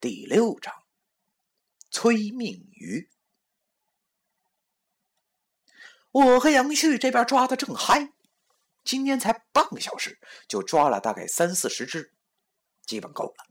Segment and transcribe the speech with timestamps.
[0.00, 0.72] 第六章，
[1.90, 3.10] 催命鱼。
[6.12, 8.12] 我和杨旭这边抓的正嗨，
[8.84, 12.14] 今天才半个小时就抓了大概三四十只，
[12.86, 13.46] 基本够了。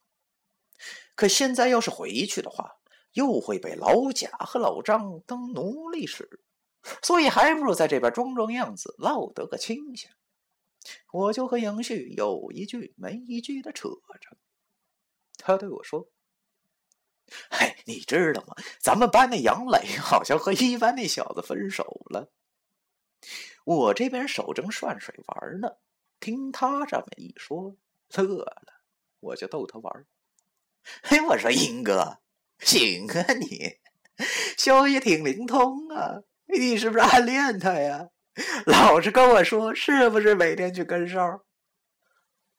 [1.15, 2.77] 可现在要是回去的话，
[3.11, 6.41] 又会被老贾和老张当奴隶使，
[7.04, 10.16] 所以还不如在这边装装样子，落得个清闲。
[11.11, 14.38] 我就和杨旭有一句没一句的扯着。
[15.38, 16.09] 他对我说
[17.49, 18.55] ：“嘿，你知道吗？
[18.79, 22.31] 咱们班那杨磊好像和一班那小子分手了。”
[23.65, 25.77] 我这边手正涮水玩呢，
[26.19, 27.75] 听他这么一说，
[28.09, 28.82] 乐了。
[29.19, 30.05] 我就逗他玩
[31.04, 32.19] ：“嘿，我说英哥，
[32.59, 33.80] 行啊你，
[34.57, 38.09] 消息挺灵通啊，你是不是暗恋他呀？”
[38.67, 41.44] 老实跟我说，是不是每天去跟梢？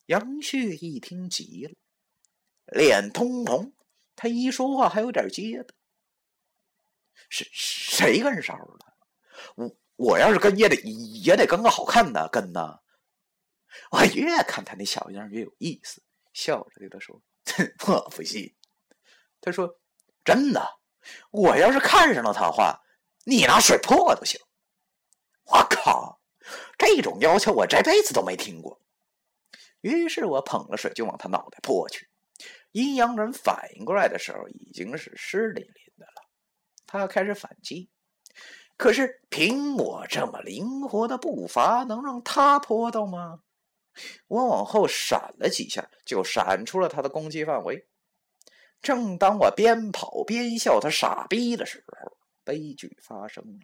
[0.07, 1.75] 杨旭一听急了，
[2.67, 3.73] 脸通红。
[4.19, 5.75] 他一说话还有点结巴。
[7.31, 8.97] 谁谁跟梢了？
[9.55, 10.75] 我我要是跟也得
[11.23, 12.81] 也得跟个好看的跟呢。
[13.93, 17.23] 我越看他那小样越有意思，笑着对他说
[17.87, 18.57] ：“我不信。”
[19.41, 19.79] 他说
[20.25, 20.67] ：“真的，
[21.31, 22.81] 我要是看上了他的话，
[23.25, 24.41] 你拿水泼我都行。”
[25.47, 26.21] 我靠，
[26.77, 28.83] 这种要求我这辈子都没听过。
[29.83, 32.08] 于是我捧了水就往他脑袋泼去。
[32.73, 36.29] 阴阳人反应过来的时候，已经是湿淋淋的了。
[36.87, 37.91] 他开始反击，
[38.77, 43.41] 可是凭我这么灵活的步伐，能让他泼到吗？
[44.29, 47.87] 我往后闪了几下，就闪出了他的攻击范围。
[48.81, 53.61] 正当我边跑边笑他傻逼的时候，悲剧发生了。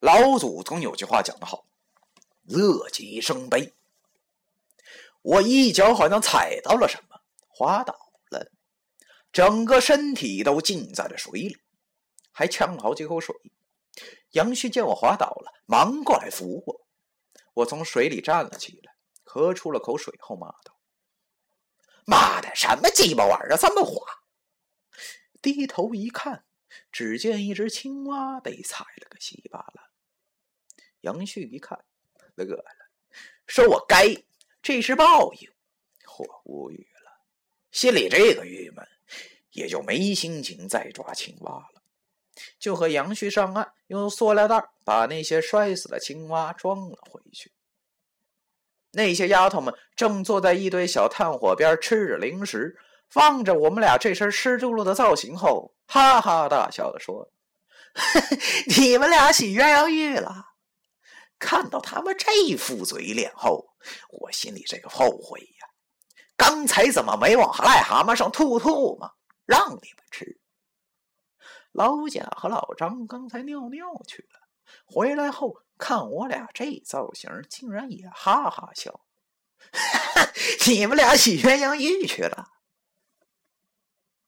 [0.00, 1.66] 老祖宗有句话讲得好
[2.44, 3.74] ：“乐极生悲。”
[5.20, 7.13] 我一脚好像踩到了什么，
[7.54, 7.94] 滑倒
[8.30, 8.50] 了，
[9.32, 11.56] 整个身体都浸在了水里，
[12.32, 13.34] 还呛了好几口水。
[14.32, 16.86] 杨旭见我滑倒了，忙过来扶我。
[17.54, 20.76] 我从水里站了起来，喝出了口水后骂道
[22.04, 24.04] ：“妈的，什么鸡巴玩意儿，这么滑！”
[25.40, 26.44] 低头一看，
[26.90, 29.84] 只见一只青蛙被踩了个稀巴烂。
[31.02, 31.84] 杨旭一看，
[32.34, 32.64] 乐了，
[33.46, 34.24] 说：“我该，
[34.60, 35.48] 这是报应。”
[36.16, 36.88] 我无语，
[37.74, 38.86] 心里这个郁闷，
[39.50, 41.82] 也就没心情再抓青蛙了，
[42.56, 47.50] 就和杨旭上岸，用塑料袋把那些摔死的青蛙装了回去。
[48.92, 52.78] 那些丫头们正坐在一堆小炭火边吃着零食，
[53.14, 57.28] 望着我们俩这身湿漉漉的造型后，哈哈大笑的说
[58.78, 60.52] ：“你们俩洗鸳鸯浴了。”
[61.40, 63.66] 看到他们这副嘴脸后，
[64.10, 65.40] 我心里这个后悔！
[66.46, 69.12] 刚才怎么没往癞蛤蟆上吐吐嘛？
[69.46, 70.38] 让你们吃。
[71.72, 74.40] 老贾和老张刚才尿尿去了，
[74.84, 79.00] 回来后看我俩这造型，竟然也哈哈笑。
[80.68, 82.50] 你们俩洗鸳鸯浴去了？